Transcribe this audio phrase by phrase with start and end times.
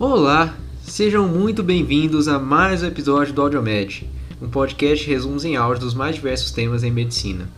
[0.00, 4.08] Olá, sejam muito bem-vindos a mais um episódio do AudioMed,
[4.40, 7.50] um podcast de resumos em áudio dos mais diversos temas em medicina.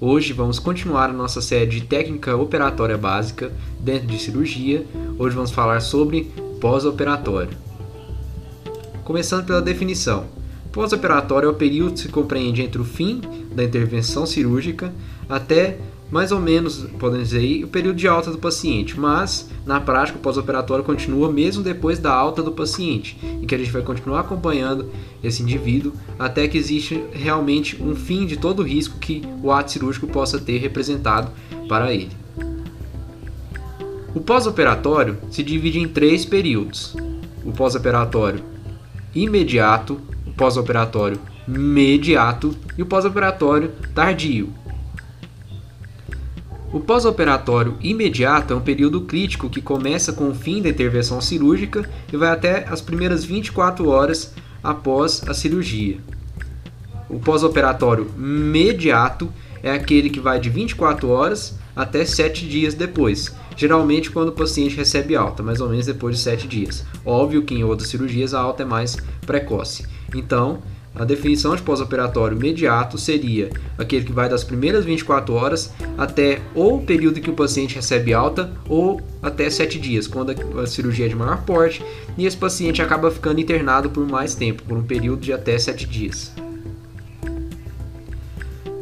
[0.00, 4.84] Hoje vamos continuar a nossa série de técnica operatória básica dentro de cirurgia.
[5.16, 7.56] Hoje vamos falar sobre pós-operatório.
[9.04, 10.24] Começando pela definição.
[10.72, 13.20] Pós-operatório é o período que se compreende entre o fim
[13.54, 14.92] da intervenção cirúrgica
[15.28, 15.78] até
[16.10, 20.18] mais ou menos, podemos dizer aí, o período de alta do paciente, mas na prática
[20.18, 24.20] o pós-operatório continua mesmo depois da alta do paciente, em que a gente vai continuar
[24.20, 24.90] acompanhando
[25.22, 29.70] esse indivíduo até que existe realmente um fim de todo o risco que o ato
[29.70, 31.30] cirúrgico possa ter representado
[31.68, 32.10] para ele.
[34.14, 36.96] O pós-operatório se divide em três períodos:
[37.44, 38.42] o pós-operatório
[39.14, 44.52] imediato, o pós-operatório mediato e o pós-operatório tardio.
[46.70, 51.88] O pós-operatório imediato é um período crítico que começa com o fim da intervenção cirúrgica
[52.12, 55.96] e vai até as primeiras 24 horas após a cirurgia.
[57.08, 64.10] O pós-operatório mediato é aquele que vai de 24 horas até 7 dias depois, geralmente
[64.10, 66.84] quando o paciente recebe alta, mais ou menos depois de 7 dias.
[67.02, 68.94] Óbvio que em outras cirurgias a alta é mais
[69.24, 69.86] precoce.
[70.14, 70.58] Então,
[70.98, 76.78] a definição de pós-operatório imediato seria aquele que vai das primeiras 24 horas até ou
[76.78, 81.08] o período que o paciente recebe alta ou até 7 dias, quando a cirurgia é
[81.08, 81.84] de maior porte
[82.16, 85.86] e esse paciente acaba ficando internado por mais tempo, por um período de até 7
[85.86, 86.32] dias.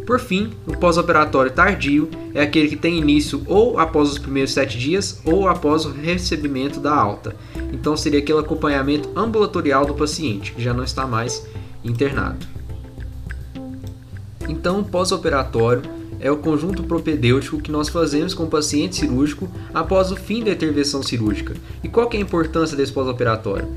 [0.07, 4.79] Por fim, o pós-operatório tardio é aquele que tem início ou após os primeiros 7
[4.79, 7.35] dias ou após o recebimento da alta.
[7.73, 11.45] Então seria aquele acompanhamento ambulatorial do paciente, que já não está mais
[11.87, 12.47] internado.
[14.49, 15.83] Então, pós-operatório
[16.21, 20.53] é o conjunto propedêutico que nós fazemos com o paciente cirúrgico após o fim da
[20.53, 21.55] intervenção cirúrgica.
[21.83, 23.69] E qual é a importância desse pós-operatório?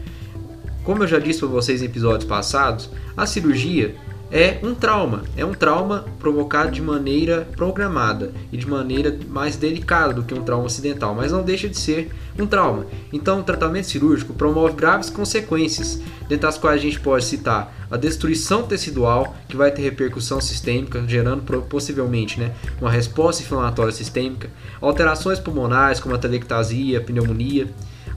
[0.83, 3.95] Como eu já disse para vocês em episódios passados, a cirurgia
[4.31, 5.23] é um trauma.
[5.35, 10.43] É um trauma provocado de maneira programada e de maneira mais delicada do que um
[10.43, 12.85] trauma acidental, mas não deixa de ser um trauma.
[13.11, 17.97] Então, o tratamento cirúrgico promove graves consequências, dentre as quais a gente pode citar a
[17.97, 25.39] destruição tecidual, que vai ter repercussão sistêmica, gerando possivelmente né, uma resposta inflamatória sistêmica, alterações
[25.39, 27.67] pulmonares como a telectasia, pneumonia,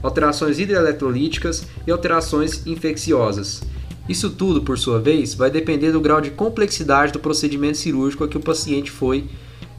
[0.01, 3.63] alterações hidroeletrolíticas e alterações infecciosas.
[4.07, 8.27] Isso tudo, por sua vez, vai depender do grau de complexidade do procedimento cirúrgico a
[8.27, 9.29] que o paciente foi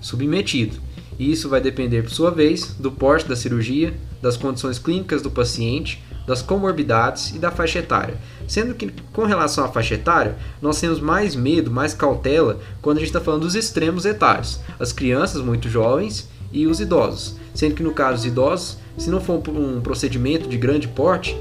[0.01, 0.77] submetido.
[1.19, 5.31] E isso vai depender, por sua vez, do porte da cirurgia, das condições clínicas do
[5.31, 8.19] paciente, das comorbidades e da faixa etária.
[8.47, 13.01] Sendo que, com relação à faixa etária, nós temos mais medo, mais cautela quando a
[13.01, 17.37] gente está falando dos extremos etários, as crianças muito jovens e os idosos.
[17.55, 21.37] Sendo que, no caso dos idosos, se não for um procedimento de grande porte,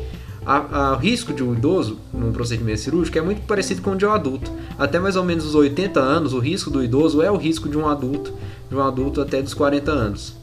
[0.45, 4.11] o risco de um idoso num procedimento cirúrgico é muito parecido com o de um
[4.11, 4.51] adulto.
[4.77, 7.77] Até mais ou menos os 80 anos, o risco do idoso é o risco de
[7.77, 8.33] um adulto,
[8.69, 10.35] de um adulto até dos 40 anos.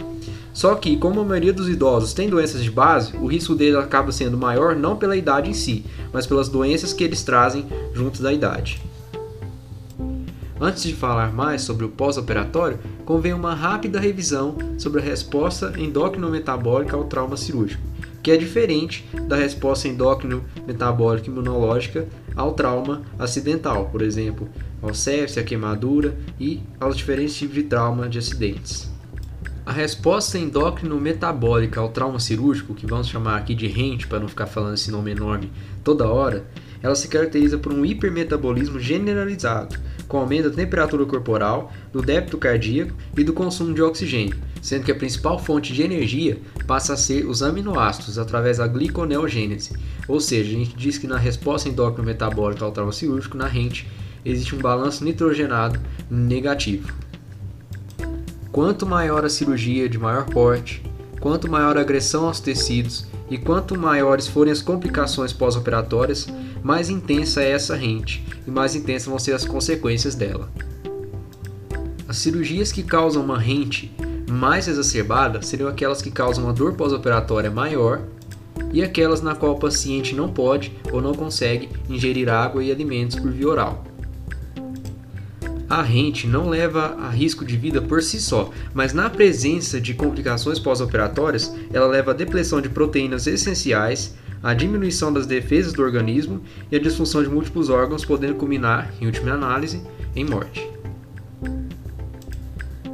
[0.53, 4.11] Só que, como a maioria dos idosos tem doenças de base, o risco dele acaba
[4.12, 8.33] sendo maior não pela idade em si, mas pelas doenças que eles trazem junto da
[8.33, 8.83] idade.
[10.61, 16.97] Antes de falar mais sobre o pós-operatório, convém uma rápida revisão sobre a resposta endócrino-metabólica
[16.97, 17.91] ao trauma cirúrgico
[18.22, 22.06] que é diferente da resposta endócrino metabólica imunológica
[22.37, 24.49] ao trauma acidental, por exemplo,
[24.82, 28.90] ao sepsia, queimadura e aos diferentes tipos de trauma de acidentes.
[29.70, 34.48] A resposta endócrino-metabólica ao trauma cirúrgico, que vamos chamar aqui de RENT para não ficar
[34.48, 35.48] falando esse nome enorme
[35.84, 36.44] toda hora,
[36.82, 42.97] ela se caracteriza por um hipermetabolismo generalizado, com aumento da temperatura corporal, do débito cardíaco
[43.16, 47.25] e do consumo de oxigênio, sendo que a principal fonte de energia passa a ser
[47.25, 49.76] os aminoácidos através da gliconeogênese.
[50.08, 53.84] Ou seja, a gente diz que na resposta endócrino-metabólica ao trauma cirúrgico, na RENT,
[54.25, 55.78] existe um balanço nitrogenado
[56.10, 56.92] negativo.
[58.52, 60.82] Quanto maior a cirurgia de maior porte,
[61.20, 66.26] quanto maior a agressão aos tecidos e quanto maiores forem as complicações pós-operatórias,
[66.61, 70.50] mais intensa é essa rente e mais intensas vão ser as consequências dela.
[72.08, 73.94] As cirurgias que causam uma rente
[74.29, 78.02] mais exacerbada seriam aquelas que causam uma dor pós-operatória maior
[78.73, 83.17] e aquelas na qual o paciente não pode ou não consegue ingerir água e alimentos
[83.17, 83.85] por via oral.
[85.70, 89.94] A rente não leva a risco de vida por si só, mas na presença de
[89.94, 96.43] complicações pós-operatórias, ela leva a depressão de proteínas essenciais, a diminuição das defesas do organismo
[96.72, 99.81] e a disfunção de múltiplos órgãos, podendo culminar, em última análise,
[100.17, 100.69] em morte.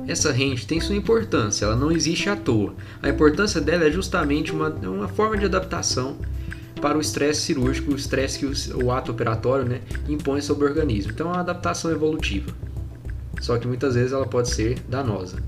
[0.07, 2.75] Essa rente tem sua importância, ela não existe à toa.
[3.03, 6.19] A importância dela é justamente uma, uma forma de adaptação
[6.79, 10.69] para o estresse cirúrgico, o estresse que o, o ato operatório né, impõe sobre o
[10.69, 11.11] organismo.
[11.11, 12.66] Então é uma adaptação evolutiva.
[13.41, 15.43] Só que muitas vezes ela pode ser danosa.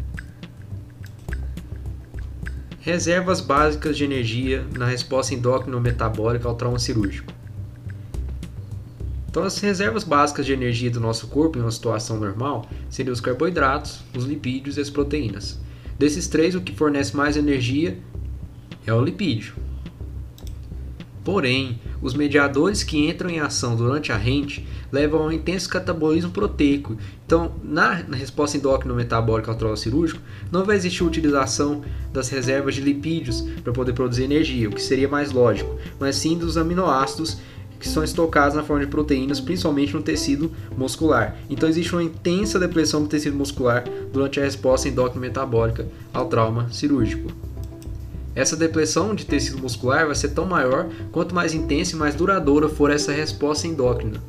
[2.81, 7.32] Reservas básicas de energia na resposta endócrino-metabólica ao trauma cirúrgico.
[9.29, 13.20] Então, as reservas básicas de energia do nosso corpo em uma situação normal seriam os
[13.20, 15.61] carboidratos, os lipídios e as proteínas.
[15.99, 17.99] Desses três, o que fornece mais energia
[18.87, 19.55] é o lipídio.
[21.23, 26.30] Porém, os mediadores que entram em ação durante a rente levam a um intenso catabolismo
[26.30, 26.96] proteico.
[27.26, 33.42] Então, na, resposta endócrino-metabólica ao trauma cirúrgico, não vai existir utilização das reservas de lipídios
[33.62, 37.38] para poder produzir energia, o que seria mais lógico, mas sim dos aminoácidos
[37.78, 41.36] que são estocados na forma de proteínas, principalmente no tecido muscular.
[41.48, 47.47] Então existe uma intensa depressão do tecido muscular durante a resposta endócrino-metabólica ao trauma cirúrgico.
[48.38, 52.69] Essa depressão de tecido muscular vai ser tão maior quanto mais intensa e mais duradoura
[52.69, 54.23] for essa resposta endócrina.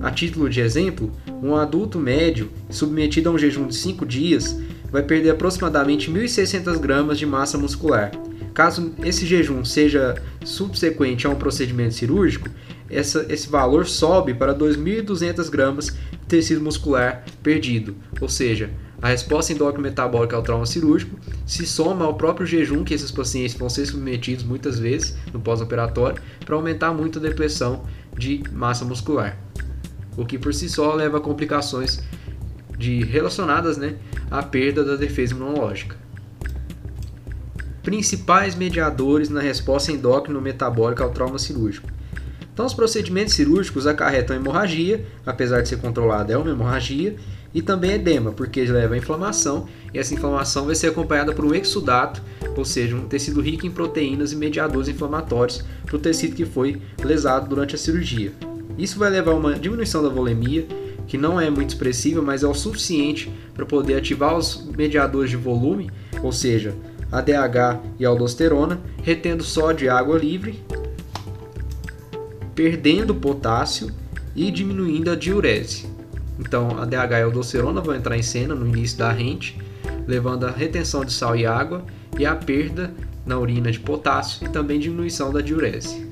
[0.00, 1.12] A título de exemplo,
[1.42, 4.58] um adulto médio submetido a um jejum de 5 dias
[4.90, 8.10] vai perder aproximadamente 1.600 gramas de massa muscular.
[8.54, 12.48] Caso esse jejum seja subsequente a um procedimento cirúrgico,
[12.88, 19.52] essa, esse valor sobe para 2.200 gramas de tecido muscular perdido, ou seja, a resposta
[19.52, 24.44] endócrino-metabólica ao trauma cirúrgico se soma ao próprio jejum que esses pacientes vão ser submetidos
[24.44, 27.84] muitas vezes no pós-operatório para aumentar muito a depressão
[28.16, 29.38] de massa muscular,
[30.16, 32.02] o que por si só leva a complicações
[32.76, 33.96] de, relacionadas né,
[34.30, 35.96] à perda da defesa imunológica.
[37.84, 41.88] Principais mediadores na resposta endócrino-metabólica ao trauma cirúrgico.
[42.52, 47.16] Então, os procedimentos cirúrgicos acarretam hemorragia, apesar de ser controlada, é uma hemorragia,
[47.54, 51.54] e também edema, porque leva a inflamação, e essa inflamação vai ser acompanhada por um
[51.54, 52.22] exudato,
[52.56, 56.80] ou seja, um tecido rico em proteínas e mediadores inflamatórios para o tecido que foi
[57.02, 58.32] lesado durante a cirurgia.
[58.76, 60.66] Isso vai levar a uma diminuição da volemia,
[61.06, 65.36] que não é muito expressiva, mas é o suficiente para poder ativar os mediadores de
[65.36, 65.90] volume,
[66.22, 66.74] ou seja,
[67.10, 70.62] ADH e aldosterona, retendo sódio e água livre,
[72.54, 73.90] perdendo potássio
[74.36, 75.97] e diminuindo a diurese.
[76.38, 79.58] Então, a DH e a aldosterona vão entrar em cena no início da rente,
[80.06, 81.84] levando a retenção de sal e água
[82.18, 82.92] e a perda
[83.26, 86.07] na urina de potássio e também diminuição da diurese.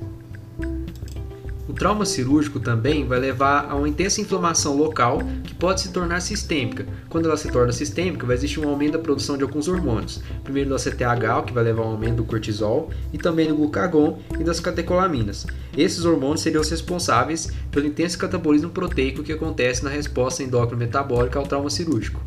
[1.77, 6.87] Trauma cirúrgico também vai levar a uma intensa inflamação local que pode se tornar sistêmica.
[7.07, 10.19] Quando ela se torna sistêmica, vai existir um aumento da produção de alguns hormônios.
[10.43, 14.19] Primeiro do CTH, que vai levar a um aumento do cortisol, e também do glucagon
[14.39, 15.45] e das catecolaminas.
[15.77, 21.45] Esses hormônios seriam os responsáveis pelo intenso catabolismo proteico que acontece na resposta endócrino-metabólica ao
[21.45, 22.19] trauma cirúrgico.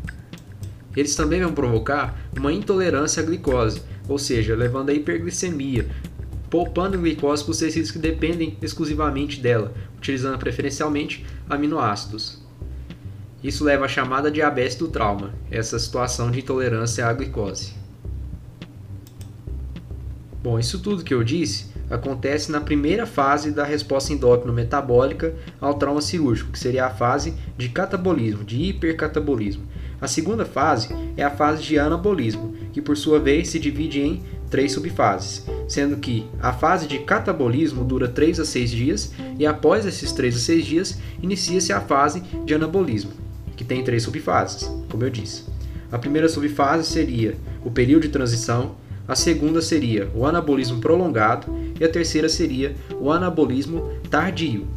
[0.95, 5.87] Eles também vão provocar uma intolerância à glicose, ou seja, levando a hiperglicemia,
[6.51, 12.41] poupando glicose para os tecidos que dependem exclusivamente dela, utilizando preferencialmente aminoácidos.
[13.41, 17.73] Isso leva à chamada diabetes do trauma, essa situação de intolerância à glicose.
[20.43, 26.01] Bom, isso tudo que eu disse acontece na primeira fase da resposta endócrino-metabólica ao trauma
[26.01, 29.63] cirúrgico, que seria a fase de catabolismo, de hipercatabolismo.
[30.01, 34.23] A segunda fase é a fase de anabolismo, que por sua vez se divide em
[34.51, 39.85] três subfases, sendo que a fase de catabolismo dura 3 a 6 dias e após
[39.85, 43.13] esses 3 a 6 dias inicia-se a fase de anabolismo,
[43.55, 45.45] que tem três subfases, como eu disse.
[45.89, 48.75] A primeira subfase seria o período de transição,
[49.07, 51.47] a segunda seria o anabolismo prolongado
[51.79, 54.67] e a terceira seria o anabolismo tardio.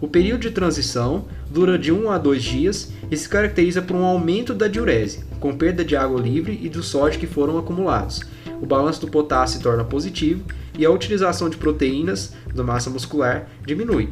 [0.00, 4.04] O período de transição dura de 1 a 2 dias e se caracteriza por um
[4.04, 8.20] aumento da diurese, com perda de água livre e do sódio que foram acumulados,
[8.64, 10.42] o balanço do potássio se torna positivo
[10.78, 14.08] e a utilização de proteínas da massa muscular diminui.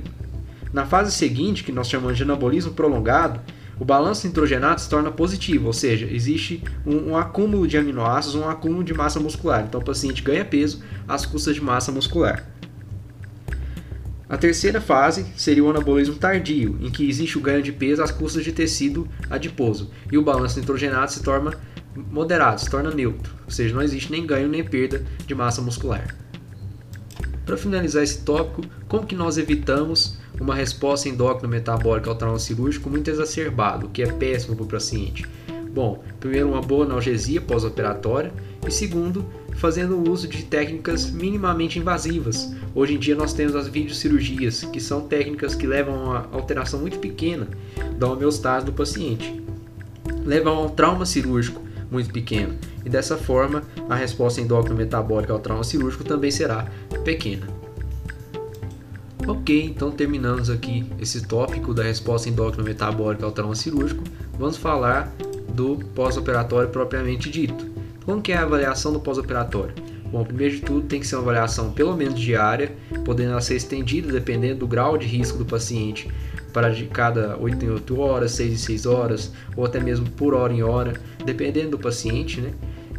[0.72, 3.40] Na fase seguinte, que nós chamamos de anabolismo prolongado,
[3.80, 8.48] o balanço nitrogenato se torna positivo, ou seja, existe um, um, acúmulo de aminoácidos, um
[8.48, 9.64] acúmulo de massa muscular.
[9.66, 12.46] Então o paciente ganha peso às custas de massa muscular.
[14.28, 18.10] A terceira fase seria o anabolismo tardio, em que existe o ganho de peso às
[18.10, 21.52] custas de tecido adiposo, e o balanço nitrogenato se torna
[21.94, 26.14] moderado, se torna neutro, ou seja, não existe nem ganho nem perda de massa muscular.
[27.44, 33.10] Para finalizar esse tópico, como que nós evitamos uma resposta endócrino-metabólica ao trauma cirúrgico muito
[33.10, 35.26] exacerbado, o que é péssimo para o paciente?
[35.72, 38.32] Bom, primeiro uma boa analgesia pós-operatória
[38.66, 42.52] e segundo, fazendo uso de técnicas minimamente invasivas.
[42.74, 46.78] Hoje em dia nós temos as videocirurgias, que são técnicas que levam a uma alteração
[46.78, 47.48] muito pequena
[47.98, 49.42] da homeostase do paciente.
[50.24, 52.54] Levam ao trauma cirúrgico muito pequeno.
[52.84, 56.66] E dessa forma, a resposta endócrino metabólica ao trauma cirúrgico também será
[57.04, 57.46] pequena.
[59.28, 64.02] Ok, então terminamos aqui esse tópico da resposta endócrino metabólica ao trauma cirúrgico.
[64.36, 65.14] Vamos falar
[65.54, 67.70] do pós-operatório propriamente dito.
[68.04, 69.74] Como que é a avaliação do pós-operatório?
[70.10, 74.10] Bom, primeiro de tudo tem que ser uma avaliação pelo menos diária, podendo ser estendida
[74.10, 76.10] dependendo do grau de risco do paciente
[76.52, 80.34] para de cada 8 em 8 horas, 6 em 6 horas, ou até mesmo por
[80.34, 80.94] hora em hora,
[81.24, 82.52] dependendo do paciente, né?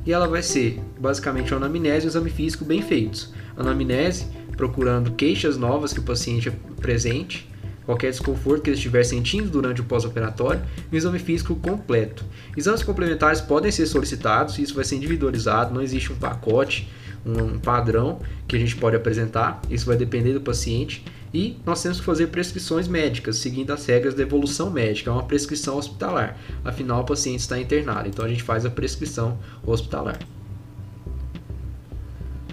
[0.06, 3.34] E ela vai ser basicamente uma anamnese e um exame físico bem feitos.
[3.56, 7.50] Anamnese procurando queixas novas que o paciente apresente,
[7.86, 12.24] qualquer desconforto que ele estiver sentindo durante o pós-operatório e um exame físico completo.
[12.56, 16.88] Exames complementares podem ser solicitados, isso vai ser individualizado, não existe um pacote
[17.26, 21.04] um padrão que a gente pode apresentar, isso vai depender do paciente.
[21.34, 25.24] E nós temos que fazer prescrições médicas, seguindo as regras da evolução médica, é uma
[25.24, 26.38] prescrição hospitalar.
[26.64, 30.20] Afinal, o paciente está internado, então a gente faz a prescrição hospitalar.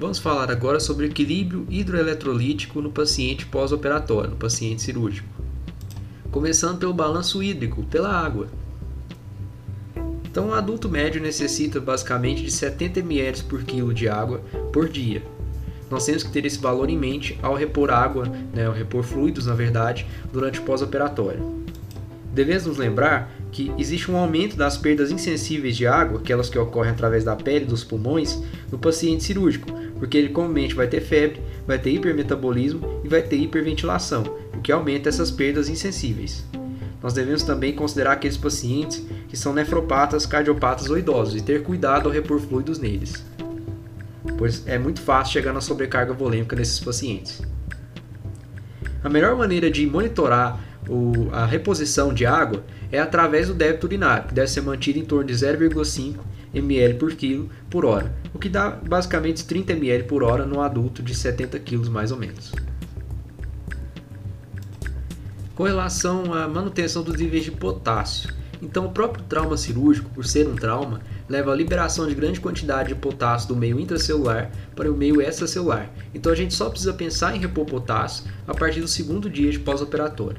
[0.01, 5.29] Vamos falar agora sobre o equilíbrio hidroeletrolítico no paciente pós-operatório, no paciente cirúrgico.
[6.31, 8.49] Começando pelo balanço hídrico, pela água.
[10.25, 14.39] Então, um adulto médio necessita basicamente de 70 ml por quilo de água
[14.73, 15.23] por dia.
[15.91, 19.47] Nós temos que ter esse valor em mente ao repor água, né, ao repor fluidos,
[19.47, 21.61] na verdade, durante o pós-operatório.
[22.33, 26.93] Devemos nos lembrar que existe um aumento das perdas insensíveis de água, aquelas que ocorrem
[26.93, 29.69] através da pele dos pulmões, no paciente cirúrgico,
[29.99, 34.23] porque ele comumente vai ter febre, vai ter hipermetabolismo e vai ter hiperventilação,
[34.57, 36.45] o que aumenta essas perdas insensíveis.
[37.03, 42.07] Nós devemos também considerar aqueles pacientes que são nefropatas, cardiopatas ou idosos e ter cuidado
[42.07, 43.25] ao repor fluidos neles,
[44.41, 47.43] pois é muito fácil chegar na sobrecarga volêmica nesses pacientes.
[49.05, 54.29] A melhor maneira de monitorar o, a reposição de água é através do débito urinário,
[54.29, 56.17] que deve ser mantido em torno de 0,5
[56.55, 61.03] ml por quilo por hora, o que dá basicamente 30 ml por hora no adulto
[61.03, 62.51] de 70 kg mais ou menos
[65.55, 68.33] com relação à manutenção dos níveis de potássio.
[68.63, 72.89] Então, o próprio trauma cirúrgico, por ser um trauma, leva à liberação de grande quantidade
[72.89, 75.89] de potássio do meio intracelular para o meio extracelular.
[76.13, 79.61] Então, a gente só precisa pensar em repor potássio a partir do segundo dia de
[79.61, 80.39] pós-operatório.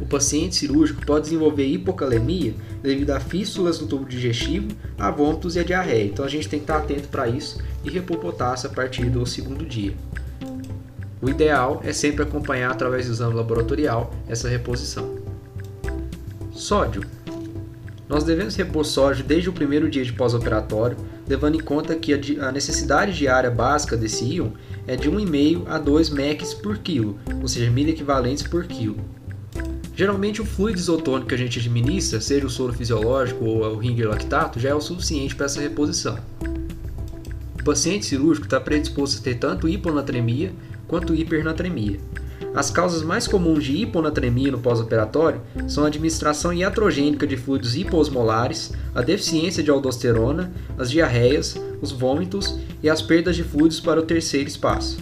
[0.00, 5.60] O paciente cirúrgico pode desenvolver hipocalemia devido a fístulas no tubo digestivo, a vômitos e
[5.60, 6.06] a diarreia.
[6.06, 9.26] Então, a gente tem que estar atento para isso e repor potássio a partir do
[9.26, 9.94] segundo dia.
[11.20, 15.14] O ideal é sempre acompanhar através do exame laboratorial essa reposição.
[16.52, 17.02] Sódio.
[18.12, 22.52] Nós devemos repor sódio desde o primeiro dia de pós-operatório, levando em conta que a
[22.52, 24.50] necessidade diária básica desse íon
[24.86, 28.98] é de 1,5 a 2 mEq por quilo, ou seja, mil equivalentes por quilo.
[29.96, 34.10] Geralmente o fluido isotônico que a gente administra, seja o soro fisiológico ou o ringer
[34.10, 36.18] lactato, já é o suficiente para essa reposição.
[37.58, 40.52] O paciente cirúrgico está predisposto a ter tanto hiponatremia
[40.86, 41.98] quanto hipernatremia.
[42.54, 48.72] As causas mais comuns de hiponatremia no pós-operatório são a administração iatrogênica de fluidos hiposmolares,
[48.94, 54.04] a deficiência de aldosterona, as diarreias, os vômitos e as perdas de fluidos para o
[54.04, 54.98] terceiro espaço.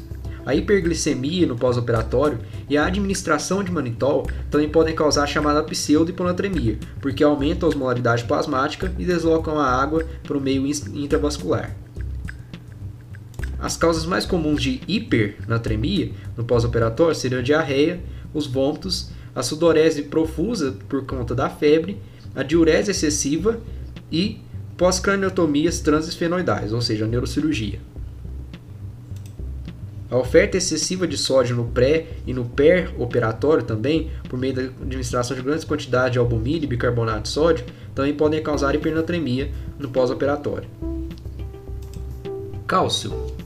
[0.47, 2.39] A hiperglicemia no pós-operatório
[2.69, 8.25] e a administração de manitol também podem causar a chamada pseudo-hiponatremia, porque aumentam a osmolaridade
[8.25, 10.65] plasmática e deslocam a água para o meio
[10.95, 11.77] intravascular.
[13.61, 18.01] As causas mais comuns de hipernatremia no pós-operatório seriam a diarreia,
[18.33, 22.01] os vômitos, a sudorese profusa por conta da febre,
[22.35, 23.61] a diurese excessiva
[24.11, 24.41] e
[24.79, 27.81] pós-craniotomias transesfenoidais, ou seja, a neurocirurgia.
[30.11, 35.37] A oferta excessiva de sódio no pré e no pé-operatório também, por meio da administração
[35.37, 37.65] de grandes quantidades de albumina e bicarbonato de sódio,
[37.95, 40.69] também podem causar hipernatremia no pós-operatório.
[42.67, 43.40] Cálcio.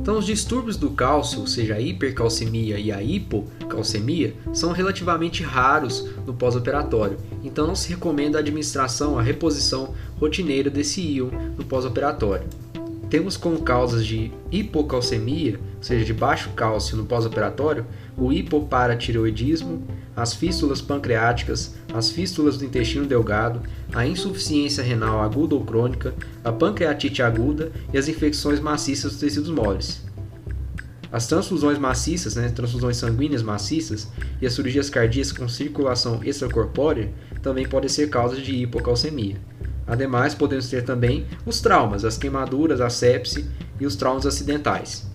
[0.00, 6.32] Então, os distúrbios do cálcio, seja a hipercalcemia e a hipocalcemia, são relativamente raros no
[6.32, 12.46] pós-operatório, então não se recomenda a administração, a reposição rotineira desse íon no pós-operatório.
[13.10, 17.84] Temos como causas de hipocalcemia, ou seja, de baixo cálcio no pós-operatório,
[18.16, 19.86] o hipoparatireoidismo,
[20.20, 26.12] as fístulas pancreáticas, as fístulas do intestino delgado, a insuficiência renal aguda ou crônica,
[26.44, 30.02] a pancreatite aguda e as infecções maciças dos tecidos moles.
[31.10, 34.08] As transfusões maciças, né, transfusões sanguíneas maciças
[34.42, 37.10] e as cirurgias cardíacas com circulação extracorpórea
[37.42, 39.36] também podem ser causas de hipocalcemia.
[39.86, 43.48] Ademais, podemos ter também os traumas, as queimaduras, a sepse
[43.80, 45.08] e os traumas acidentais.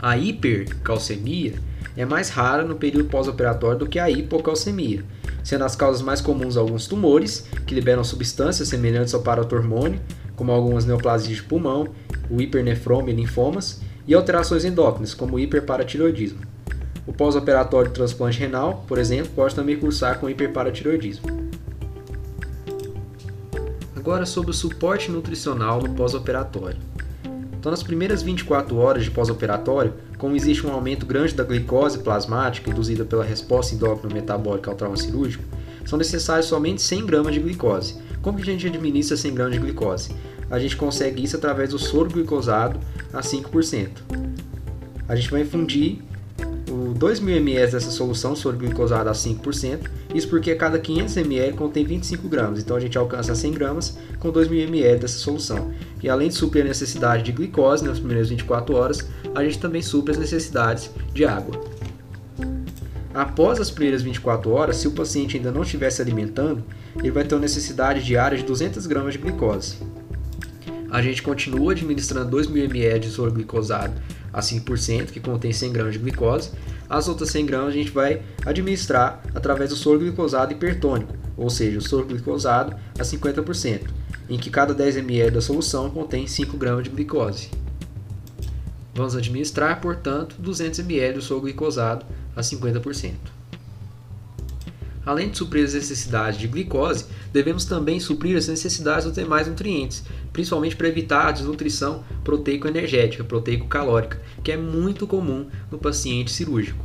[0.00, 1.54] A hipercalcemia
[1.98, 5.04] é mais rara no período pós-operatório do que a hipocalcemia,
[5.42, 10.00] sendo as causas mais comuns alguns tumores, que liberam substâncias semelhantes ao paratormônio,
[10.36, 11.88] como algumas neoplasias de pulmão,
[12.30, 16.38] o hipernefroma e linfomas, e alterações endócrinas, como o hiperparatiroidismo.
[17.04, 21.26] O pós-operatório de transplante renal, por exemplo, pode também cursar com hiperparatiroidismo.
[23.96, 26.78] Agora sobre o suporte nutricional no pós-operatório.
[27.58, 32.70] Então, nas primeiras 24 horas de pós-operatório, como existe um aumento grande da glicose plasmática
[32.70, 35.42] induzida pela resposta endócrino-metabólica ao trauma cirúrgico,
[35.84, 37.96] são necessários somente 100 gramas de glicose.
[38.22, 40.14] Como que a gente administra 100 gramas de glicose?
[40.48, 42.78] A gente consegue isso através do soro glicosado
[43.12, 43.88] a 5%.
[45.08, 45.98] A gente vai infundir
[46.70, 51.84] o 2.000 ml dessa solução soro glicosado a 5%, isso porque cada 500 ml contém
[51.84, 55.70] 25 gramas, então a gente alcança 100 gramas com 2.000 ml dessa solução.
[56.02, 59.82] E além de suprir a necessidade de glicose nas primeiras 24 horas, a gente também
[59.82, 61.60] supre as necessidades de água.
[63.14, 66.62] Após as primeiras 24 horas, se o paciente ainda não estiver se alimentando,
[66.98, 69.76] ele vai ter uma necessidade diária de 200 gramas de glicose.
[70.90, 73.92] A gente continua administrando 2.000 ml de soro glicosado
[74.32, 76.50] a 5%, que contém 100 gramas de glicose.
[76.88, 81.78] As outras 100 gramas a gente vai administrar através do soro glicosado hipertônico, ou seja,
[81.78, 83.88] o soro glicosado a 50%,
[84.28, 87.50] em que cada 10 ml da solução contém 5 gramas de glicose.
[88.94, 92.04] Vamos administrar, portanto, 200 ml do soro glicosado
[92.34, 93.12] a 50%.
[95.08, 100.04] Além de suprir as necessidades de glicose, devemos também suprir as necessidades dos demais nutrientes,
[100.32, 106.84] principalmente para evitar a desnutrição proteico-energética, proteico-calórica, que é muito comum no paciente cirúrgico.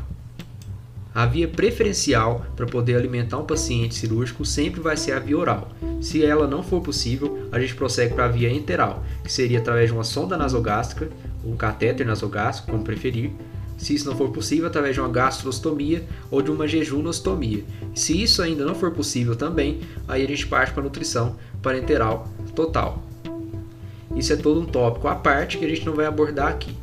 [1.15, 5.71] A via preferencial para poder alimentar um paciente cirúrgico sempre vai ser a via oral.
[6.01, 9.89] Se ela não for possível, a gente prossegue para a via enteral, que seria através
[9.89, 11.09] de uma sonda nasogástrica,
[11.45, 13.31] um catéter nasogástrico, como preferir,
[13.77, 17.63] se isso não for possível, através de uma gastrostomia ou de uma jejunostomia.
[17.93, 22.27] Se isso ainda não for possível também, aí a gente parte para a nutrição parenteral
[22.55, 23.03] total.
[24.15, 26.75] Isso é todo um tópico à parte que a gente não vai abordar aqui.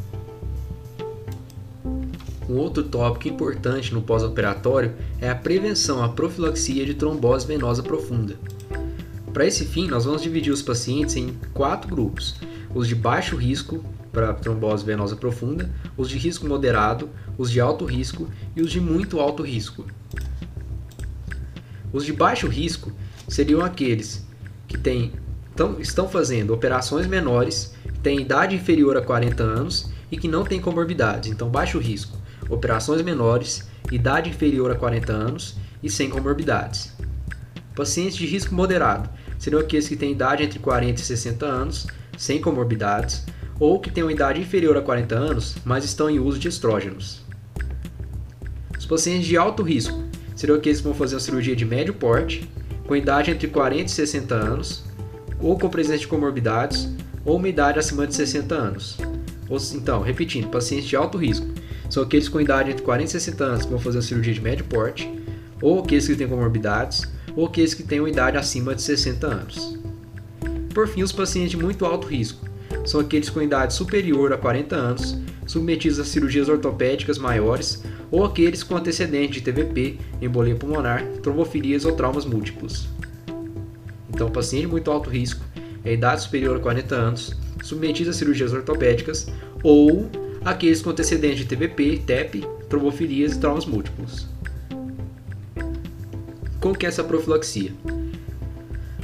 [2.48, 8.36] Um outro tópico importante no pós-operatório é a prevenção, a profilaxia de trombose venosa profunda.
[9.32, 12.34] Para esse fim, nós vamos dividir os pacientes em quatro grupos:
[12.74, 17.84] os de baixo risco para trombose venosa profunda, os de risco moderado, os de alto
[17.84, 19.86] risco e os de muito alto risco.
[21.92, 22.92] Os de baixo risco
[23.28, 24.26] seriam aqueles
[24.66, 25.12] que têm,
[25.60, 30.58] tão, estão fazendo operações menores, têm idade inferior a 40 anos e que não têm
[30.58, 31.30] comorbidades.
[31.30, 32.16] Então, baixo risco,
[32.48, 36.94] operações menores, idade inferior a 40 anos e sem comorbidades.
[37.76, 42.40] Pacientes de risco moderado seriam aqueles que têm idade entre 40 e 60 anos, sem
[42.40, 43.26] comorbidades,
[43.58, 47.20] ou que têm uma idade inferior a 40 anos, mas estão em uso de estrógenos.
[48.78, 52.48] Os pacientes de alto risco seriam aqueles que vão fazer uma cirurgia de médio porte,
[52.86, 54.89] com idade entre 40 e 60 anos,
[55.40, 56.88] ou com presença de comorbidades,
[57.24, 58.98] ou uma idade acima de 60 anos.
[59.74, 61.46] Então, repetindo, pacientes de alto risco
[61.88, 64.40] são aqueles com idade entre 40 e 60 anos que vão fazer uma cirurgia de
[64.40, 65.10] médio porte,
[65.60, 67.02] ou aqueles que têm comorbidades,
[67.34, 69.78] ou aqueles que têm uma idade acima de 60 anos.
[70.72, 72.48] Por fim, os pacientes de muito alto risco,
[72.84, 78.62] são aqueles com idade superior a 40 anos, submetidos a cirurgias ortopédicas maiores, ou aqueles
[78.62, 82.88] com antecedente de TVP, embolia pulmonar, trombofilias ou traumas múltiplos.
[84.20, 85.42] Então, paciente muito alto risco,
[85.82, 89.26] é idade superior a 40 anos, submetidos a cirurgias ortopédicas,
[89.62, 90.10] ou
[90.44, 94.26] aqueles com antecedente de TVP, TEP, trombofilias e traumas múltiplos.
[96.60, 97.72] Como que é essa profilaxia?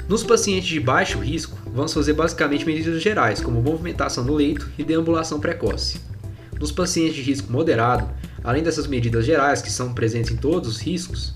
[0.07, 4.85] Nos pacientes de baixo risco, vamos fazer basicamente medidas gerais, como movimentação no leito e
[4.85, 5.99] deambulação precoce.
[6.61, 8.07] Nos pacientes de risco moderado,
[8.45, 11.33] além dessas medidas gerais que são presentes em todos os riscos,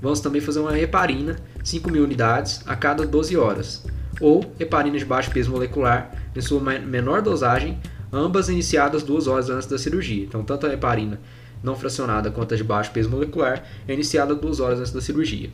[0.00, 3.84] vamos também fazer uma heparina, 5.000 unidades a cada 12 horas,
[4.20, 7.78] ou heparina de baixo peso molecular em sua menor dosagem,
[8.12, 10.24] ambas iniciadas duas horas antes da cirurgia.
[10.24, 11.20] Então, tanto a heparina
[11.62, 15.50] não fracionada quanto a de baixo peso molecular é iniciada duas horas antes da cirurgia.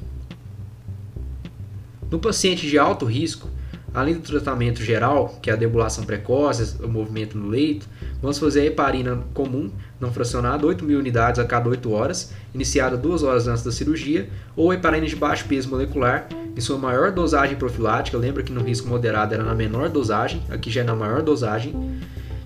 [2.10, 3.48] No paciente de alto risco,
[3.92, 7.88] além do tratamento geral, que é a debulação precoce, o movimento no leito,
[8.20, 12.96] vamos fazer a heparina comum, não fracionada, 8 mil unidades a cada 8 horas, iniciada
[12.96, 17.56] 2 horas antes da cirurgia, ou heparina de baixo peso molecular, em sua maior dosagem
[17.56, 21.22] profilática, lembra que no risco moderado era na menor dosagem, aqui já é na maior
[21.22, 21.74] dosagem,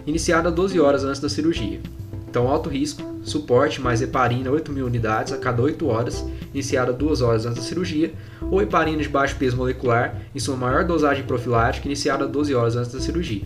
[0.07, 1.81] iniciada 12 horas antes da cirurgia.
[2.29, 7.47] Então, alto risco, suporte mais heparina 8.000 unidades a cada 8 horas, iniciada 2 horas
[7.47, 8.13] antes da cirurgia,
[8.51, 12.93] ou heparina de baixo peso molecular em sua maior dosagem profilática, iniciada 12 horas antes
[12.93, 13.43] da cirurgia.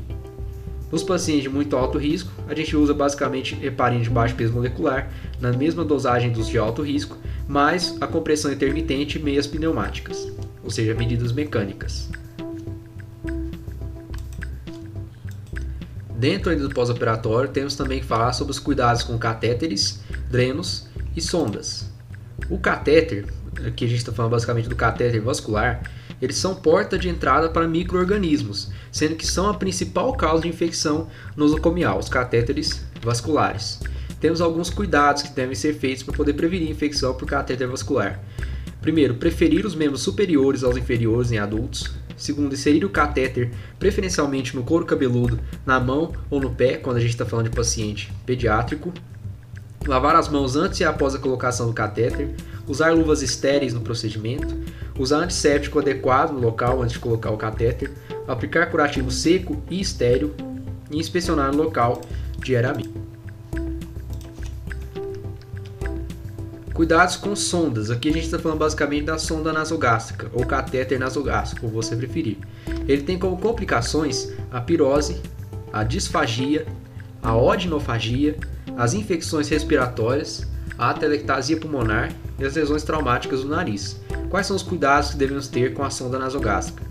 [0.91, 5.11] Nos pacientes de muito alto risco, a gente usa basicamente heparina de baixo peso molecular,
[5.41, 10.31] na mesma dosagem dos de alto risco, mais a compressão intermitente e meias pneumáticas,
[10.65, 12.09] ou seja, medidas mecânicas.
[16.19, 21.89] Dentro do pós-operatório, temos também que falar sobre os cuidados com catéteres, drenos e sondas.
[22.51, 23.27] O catéter,
[23.67, 25.83] aqui a gente está falando basicamente do catéter vascular,
[26.21, 31.09] eles são porta de entrada para micro-organismos, sendo que são a principal causa de infecção
[31.37, 33.81] nosocomial, os catéteres vasculares.
[34.21, 38.21] Temos alguns cuidados que devem ser feitos para poder prevenir infecção por catéter vascular.
[38.81, 41.91] Primeiro, preferir os membros superiores aos inferiores em adultos.
[42.17, 47.01] Segundo, inserir o catéter preferencialmente no couro cabeludo, na mão ou no pé, quando a
[47.01, 48.93] gente está falando de paciente pediátrico.
[49.89, 52.29] Lavar as mãos antes e após a colocação do catéter.
[52.67, 54.55] Usar luvas estéreis no procedimento.
[54.99, 57.91] Usar antisséptico adequado no local antes de colocar o catéter.
[58.27, 60.35] Aplicar curativo seco e estéreo.
[60.91, 62.03] E inspecionar no local
[62.39, 62.93] diariamente.
[66.75, 67.91] Cuidados com sondas.
[67.91, 72.37] Aqui a gente está falando basicamente da sonda nasogástrica ou catéter nasogástrico, como você preferir.
[72.87, 75.19] Ele tem como complicações a pirose,
[75.73, 76.67] a disfagia,
[77.23, 78.37] a odinofagia,
[78.79, 80.47] as infecções respiratórias,
[80.79, 84.01] a atelectasia pulmonar e as lesões traumáticas do nariz.
[84.31, 86.87] Quais são os cuidados que devemos ter com a sonda nasogástrica?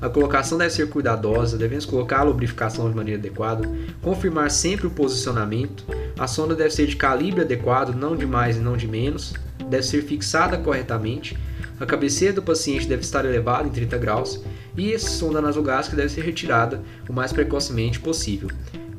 [0.00, 3.68] A colocação deve ser cuidadosa, devemos colocar a lubrificação de maneira adequada,
[4.00, 5.84] confirmar sempre o posicionamento,
[6.16, 9.34] a sonda deve ser de calibre adequado, não de mais e não de menos,
[9.68, 11.36] deve ser fixada corretamente,
[11.80, 14.40] a cabeceira do paciente deve estar elevada em 30 graus
[14.76, 18.48] e a sonda nasogástrica deve ser retirada o mais precocemente possível.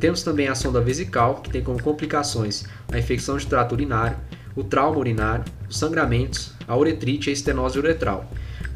[0.04, 4.18] Temos também a sonda vesical, que tem como complicações a infecção de trato urinário,
[4.54, 8.30] o trauma urinário, os sangramentos, a uretrite e a estenose uretral.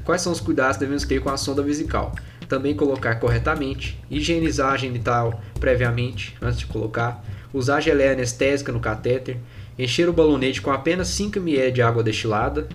[0.05, 2.15] Quais são os cuidados que devemos ter com a sonda vesical?
[2.47, 7.21] Também colocar corretamente, higienizar a genital previamente, antes de colocar,
[7.53, 9.37] usar geleia anestésica no catéter,
[9.77, 12.69] encher o balonete com apenas 5 ml de água destilada,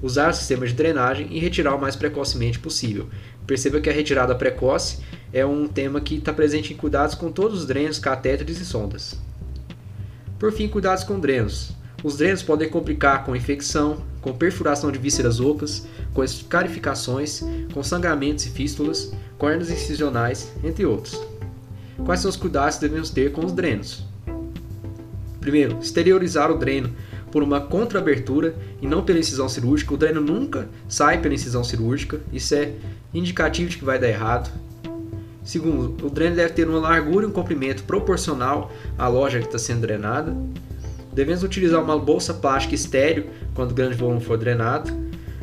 [0.00, 3.08] usar o sistema de drenagem e retirar o mais precocemente possível.
[3.44, 4.98] Perceba que a retirada precoce
[5.32, 9.14] é um tema que está presente em cuidados com todos os drenos, catéteres e sondas.
[10.38, 11.72] Por fim, cuidados com drenos.
[12.02, 18.46] Os drenos podem complicar com infecção, com perfuração de vísceras ocas, com escarificações, com sangramentos
[18.46, 21.20] e fístulas, hernias incisionais, entre outros.
[22.04, 24.04] Quais são os cuidados que devemos ter com os drenos?
[25.40, 26.92] Primeiro, exteriorizar o dreno
[27.32, 29.94] por uma contraabertura e não pela incisão cirúrgica.
[29.94, 32.72] O dreno nunca sai pela incisão cirúrgica, isso é
[33.12, 34.50] indicativo de que vai dar errado.
[35.48, 39.58] Segundo, o dreno deve ter uma largura e um comprimento proporcional à loja que está
[39.58, 40.36] sendo drenada.
[41.10, 44.92] Devemos utilizar uma bolsa plástica estéreo quando o grande volume for drenado.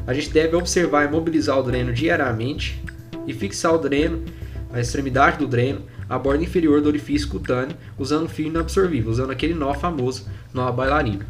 [0.05, 2.79] A gente deve observar e mobilizar o dreno diariamente
[3.25, 4.23] e fixar o dreno,
[4.71, 9.55] a extremidade do dreno, a borda inferior do orifício cutâneo, usando fio inabsorvível, usando aquele
[9.55, 11.25] nó famoso, nó bailarina.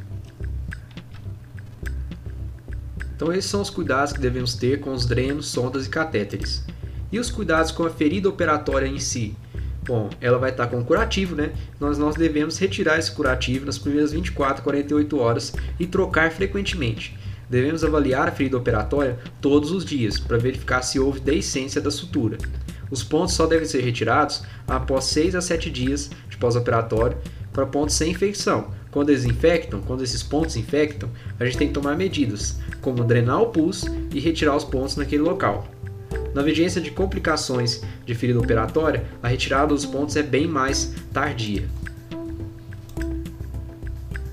[3.15, 6.65] Então esses são os cuidados que devemos ter com os drenos, sondas e catéteres.
[7.15, 9.37] E os cuidados com a ferida operatória em si?
[9.85, 11.53] Bom, ela vai estar com curativo, né?
[11.79, 17.17] Nós, nós devemos retirar esse curativo nas primeiras 24 a 48 horas e trocar frequentemente.
[17.49, 22.37] Devemos avaliar a ferida operatória todos os dias para verificar se houve deiscência da sutura.
[22.91, 27.17] Os pontos só devem ser retirados após 6 a 7 dias de pós-operatório
[27.53, 28.71] para pontos sem infecção.
[28.91, 33.41] Quando eles infectam, quando esses pontos infectam, a gente tem que tomar medidas, como drenar
[33.41, 35.65] o pus e retirar os pontos naquele local.
[36.35, 41.65] Na vigência de complicações de ferida operatória, a retirada dos pontos é bem mais tardia.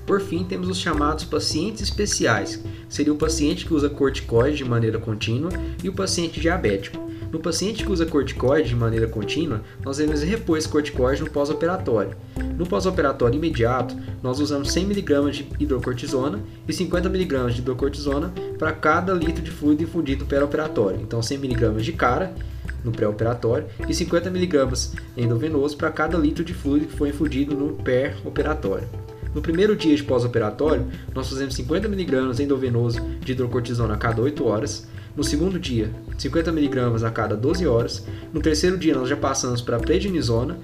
[0.05, 4.99] Por fim, temos os chamados pacientes especiais, seria o paciente que usa corticoide de maneira
[4.99, 5.49] contínua
[5.81, 7.09] e o paciente diabético.
[7.33, 12.15] No paciente que usa corticoide de maneira contínua, nós devemos repor esse corticoide no pós-operatório.
[12.55, 19.43] No pós-operatório imediato, nós usamos 100mg de hidrocortisona e 50mg de hidrocortisona para cada litro
[19.43, 21.01] de fluido infundido no pré-operatório.
[21.01, 22.35] Então 100mg de cara
[22.83, 28.87] no pré-operatório e 50mg endovenoso para cada litro de fluido que foi infundido no pré-operatório.
[29.33, 34.87] No primeiro dia de pós-operatório, nós fazemos 50mg endovenoso de hidrocortisona a cada 8 horas,
[35.15, 38.03] no segundo dia, 50mg a cada 12 horas.
[38.33, 40.57] No terceiro dia, nós já passamos para prednisona,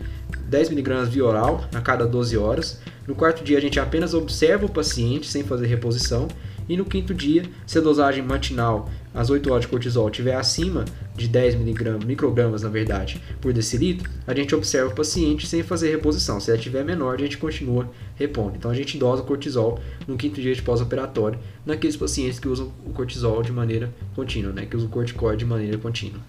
[0.49, 2.79] 10mg via oral a cada 12 horas.
[3.07, 6.27] No quarto dia, a gente apenas observa o paciente sem fazer reposição.
[6.69, 10.85] E no quinto dia, se a dosagem matinal às 8 horas de cortisol estiver acima
[11.15, 15.89] de 10 mg, microgramas na verdade, por decilitro, a gente observa o paciente sem fazer
[15.89, 16.39] reposição.
[16.39, 18.55] Se ela estiver menor, a gente continua repondo.
[18.55, 22.71] Então a gente dosa o cortisol no quinto dia de pós-operatório naqueles pacientes que usam
[22.85, 26.19] o cortisol de maneira contínua, né, que usam o corticoide de maneira contínua.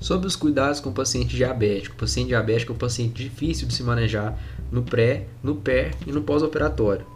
[0.00, 1.94] Sobre os cuidados com o paciente diabético.
[1.94, 4.36] O paciente diabético é um paciente difícil de se manejar
[4.72, 7.06] no pré, no pé e no pós-operatório.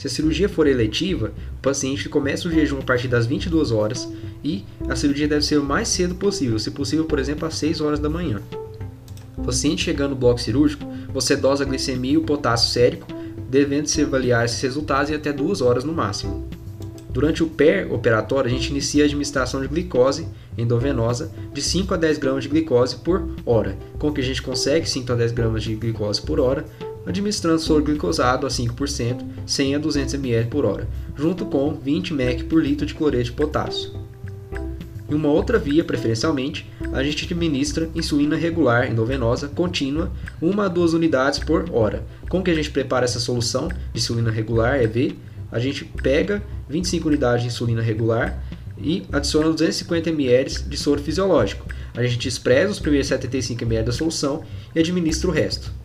[0.00, 4.08] Se a cirurgia for eletiva, O paciente começa o jejum a partir das 22 horas
[4.42, 7.82] e a cirurgia deve ser o mais cedo possível, se possível, por exemplo, às 6
[7.82, 8.40] horas da manhã.
[9.36, 13.06] O paciente chegando no bloco cirúrgico, você dosa a glicemia e o potássio sérico,
[13.50, 16.48] devendo se avaliar esses resultados em até 2 horas no máximo.
[17.10, 22.16] Durante o pré-operatório, a gente inicia a administração de glicose endovenosa de 5 a 10
[22.16, 25.74] gramas de glicose por hora, com que a gente consegue 5 a 10 gramas de
[25.74, 26.64] glicose por hora,
[27.06, 32.44] administrando soro glicosado a 5%, 100 a 200 ml por hora, junto com 20 mEq
[32.44, 33.92] por litro de cloreto de potássio.
[35.10, 40.94] Em uma outra via, preferencialmente, a gente administra insulina regular endovenosa contínua, 1 a 2
[40.94, 42.04] unidades por hora.
[42.28, 45.16] Como que a gente prepara essa solução de insulina regular, EV?
[45.50, 48.40] A gente pega 25 unidades de insulina regular
[48.78, 51.66] e adiciona 250 ml de soro fisiológico.
[51.92, 55.79] A gente expressa os primeiros 75 ml da solução e administra o resto.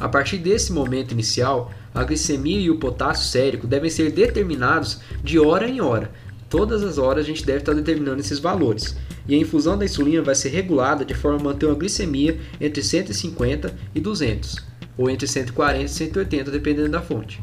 [0.00, 5.38] A partir desse momento inicial, a glicemia e o potássio sérico devem ser determinados de
[5.38, 6.10] hora em hora.
[6.48, 8.96] Todas as horas a gente deve estar determinando esses valores.
[9.28, 12.82] E a infusão da insulina vai ser regulada de forma a manter uma glicemia entre
[12.82, 14.56] 150 e 200,
[14.96, 17.42] ou entre 140 e 180, dependendo da fonte.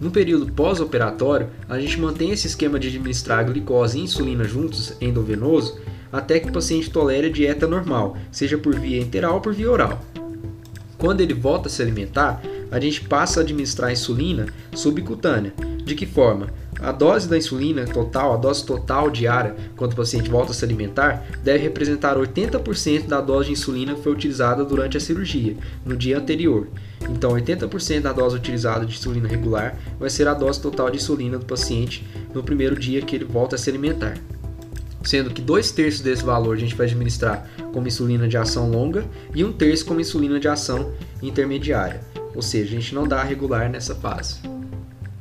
[0.00, 5.78] No período pós-operatório, a gente mantém esse esquema de administrar glicose e insulina juntos endovenoso
[6.12, 9.70] até que o paciente tolere a dieta normal, seja por via enteral ou por via
[9.70, 10.04] oral.
[11.02, 15.52] Quando ele volta a se alimentar, a gente passa a administrar insulina subcutânea.
[15.84, 16.46] De que forma?
[16.78, 20.64] A dose da insulina total, a dose total diária, quando o paciente volta a se
[20.64, 25.96] alimentar, deve representar 80% da dose de insulina que foi utilizada durante a cirurgia, no
[25.96, 26.68] dia anterior.
[27.10, 31.36] Então, 80% da dose utilizada de insulina regular vai ser a dose total de insulina
[31.36, 34.18] do paciente no primeiro dia que ele volta a se alimentar.
[35.04, 39.04] Sendo que dois terços desse valor a gente vai administrar como insulina de ação longa
[39.34, 42.00] e um terço como insulina de ação intermediária.
[42.34, 44.36] Ou seja, a gente não dá regular nessa fase.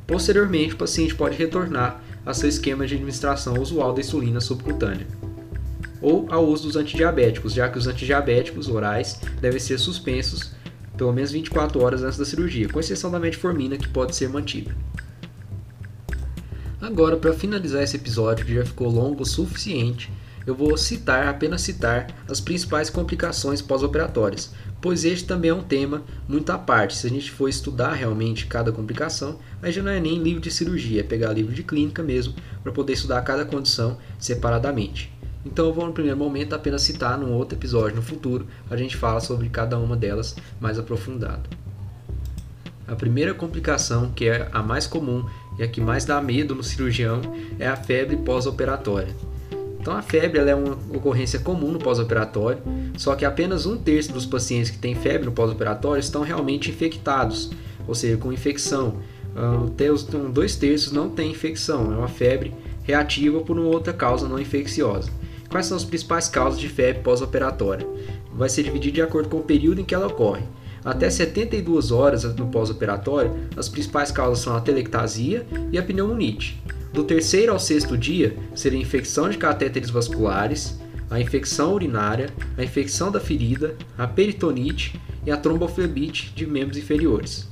[0.05, 5.07] Posteriormente, o paciente pode retornar a seu esquema de administração usual da insulina subcutânea
[6.01, 10.51] ou ao uso dos antidiabéticos, já que os antidiabéticos orais devem ser suspensos
[10.97, 14.75] pelo menos 24 horas antes da cirurgia, com exceção da metformina que pode ser mantida.
[16.81, 20.11] Agora, para finalizar esse episódio que já ficou longo o suficiente,
[20.47, 26.01] eu vou citar, apenas citar, as principais complicações pós-operatórias, pois este também é um tema
[26.27, 26.97] muito à parte.
[26.97, 30.49] Se a gente for estudar realmente cada complicação, aí já não é nem livro de
[30.49, 35.13] cirurgia, é pegar livro de clínica mesmo, para poder estudar cada condição separadamente.
[35.45, 38.97] Então eu vou no primeiro momento apenas citar num outro episódio no futuro, a gente
[38.97, 41.47] fala sobre cada uma delas mais aprofundado.
[42.87, 45.25] A primeira complicação, que é a mais comum
[45.57, 47.21] e a que mais dá medo no cirurgião,
[47.59, 49.15] é a febre pós-operatória.
[49.79, 52.61] Então a febre é uma ocorrência comum no pós-operatório,
[52.97, 57.49] só que apenas um terço dos pacientes que têm febre no pós-operatório estão realmente infectados,
[57.87, 58.97] ou seja, com infecção.
[59.67, 64.27] Até os dois terços não têm infecção, é uma febre reativa por uma outra causa
[64.27, 65.09] não infecciosa.
[65.49, 67.87] Quais são as principais causas de febre pós-operatória?
[68.33, 70.43] Vai ser dividido de acordo com o período em que ela ocorre.
[70.83, 76.61] Até 72 horas no pós-operatório, as principais causas são a telectasia e a pneumonite.
[76.91, 82.63] Do terceiro ao sexto dia, seria a infecção de catéteres vasculares, a infecção urinária, a
[82.63, 87.47] infecção da ferida, a peritonite e a tromboflebite de membros inferiores.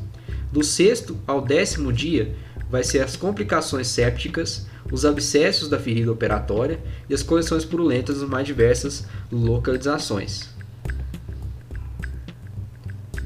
[0.51, 2.33] Do sexto ao décimo dia,
[2.69, 8.29] vai ser as complicações sépticas, os abscessos da ferida operatória e as correções purulentas nas
[8.29, 10.49] mais diversas localizações.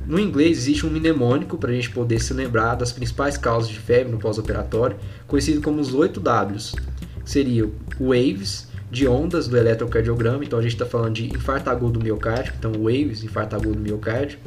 [0.05, 3.79] No inglês existe um mnemônico para a gente poder se lembrar das principais causas de
[3.79, 6.75] febre no pós-operatório, conhecido como os 8 Ws.
[7.23, 12.03] Seria waves, de ondas do eletrocardiograma, então a gente está falando de infarto agudo do
[12.03, 14.37] miocárdio, então waves, infarto agudo do miocárdio.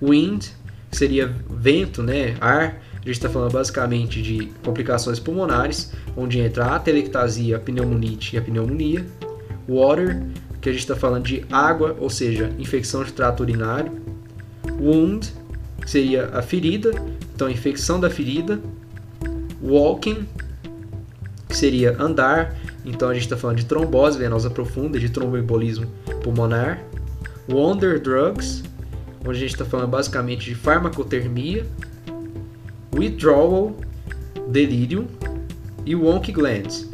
[0.00, 0.46] Wind,
[0.90, 6.66] que seria vento, né, ar, a gente está falando basicamente de complicações pulmonares, onde entra
[6.66, 9.04] a atelectasia, a pneumonite e a pneumonia.
[9.68, 10.22] Water,
[10.60, 13.92] que a gente está falando de água, ou seja, infecção de trato urinário.
[14.80, 15.32] Wound,
[15.80, 16.90] que seria a ferida,
[17.34, 18.60] então infecção da ferida.
[19.62, 20.26] Walking,
[21.48, 25.86] que seria andar, então a gente está falando de trombose venosa profunda, de tromboembolismo
[26.22, 26.80] pulmonar.
[27.48, 28.62] Wonder Drugs,
[29.20, 31.66] onde a gente está falando basicamente de farmacotermia
[32.94, 33.76] withdrawal,
[34.48, 35.06] delírio
[35.84, 36.88] e wonky glands,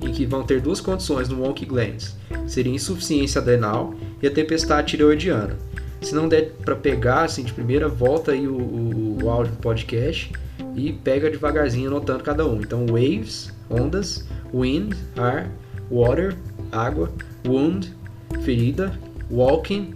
[0.00, 2.16] em que vão ter duas condições no wonky glands,
[2.46, 5.56] seria insuficiência adrenal e a tempestade tireoidiana.
[6.00, 9.58] Se não der para pegar assim de primeira, volta aí o, o, o áudio do
[9.58, 10.32] podcast
[10.74, 12.60] e pega devagarzinho anotando cada um.
[12.60, 15.50] Então, waves, ondas, wind, ar,
[15.90, 16.36] water,
[16.72, 17.12] água,
[17.46, 17.94] wound,
[18.42, 18.98] ferida,
[19.30, 19.94] walking,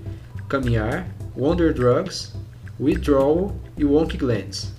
[0.49, 2.35] caminhar, wonder drugs,
[2.79, 4.73] withdrawal e wonky glands.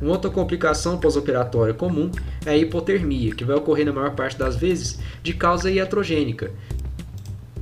[0.00, 2.10] Uma outra complicação pós-operatória comum
[2.46, 6.50] é a hipotermia, que vai ocorrer na maior parte das vezes de causa iatrogênica.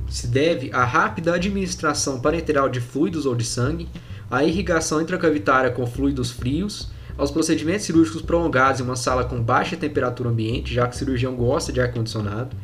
[0.09, 3.87] Se deve à rápida administração parenteral de fluidos ou de sangue,
[4.29, 9.77] à irrigação intracavitária com fluidos frios, aos procedimentos cirúrgicos prolongados em uma sala com baixa
[9.77, 12.55] temperatura ambiente, já que o cirurgião gosta de ar-condicionado,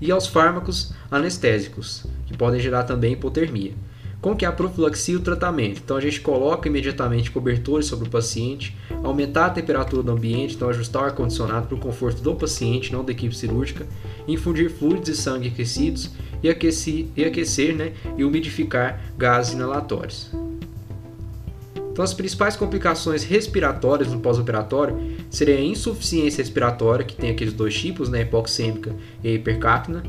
[0.00, 3.72] e aos fármacos anestésicos, que podem gerar também hipotermia.
[4.20, 5.82] Como que é a profilaxia e o tratamento?
[5.84, 10.70] Então a gente coloca imediatamente cobertores sobre o paciente, aumentar a temperatura do ambiente, então
[10.70, 13.86] ajustar o ar-condicionado para o conforto do paciente, não da equipe cirúrgica,
[14.26, 16.10] infundir fluidos e sangue aquecidos
[16.44, 20.30] e aquecer, e, aquecer né, e umidificar gases inalatórios.
[21.90, 27.74] Então, as principais complicações respiratórias no pós-operatório seriam a insuficiência respiratória, que tem aqueles dois
[27.74, 30.02] tipos, né, hipoxêmica e hipercapnia,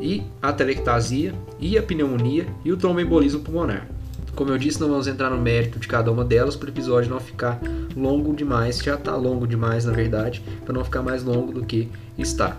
[0.00, 3.86] e a telectasia, e a pneumonia e o tromboembolismo pulmonar.
[4.34, 7.10] Como eu disse, não vamos entrar no mérito de cada uma delas para o episódio
[7.10, 7.60] não ficar
[7.94, 11.88] longo demais, já está longo demais na verdade, para não ficar mais longo do que
[12.18, 12.56] está.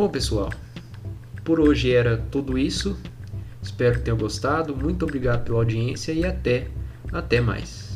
[0.00, 0.48] Bom, pessoal,
[1.44, 2.96] por hoje era tudo isso.
[3.62, 4.74] Espero que tenham gostado.
[4.74, 6.68] Muito obrigado pela audiência e até,
[7.12, 7.89] até mais.